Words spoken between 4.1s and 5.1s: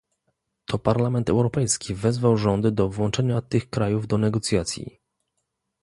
negocjacji